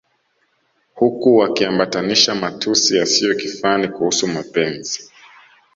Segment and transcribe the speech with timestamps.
[0.95, 5.11] huku wakiambatanisha matusi yasiyo kifani kuhusu mapenzi